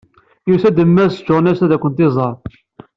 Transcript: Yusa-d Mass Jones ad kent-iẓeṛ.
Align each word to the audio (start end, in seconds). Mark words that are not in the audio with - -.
Yusa-d 0.49 0.77
Mass 0.85 1.15
Jones 1.27 1.59
ad 1.65 1.71
kent-iẓeṛ. 1.81 2.33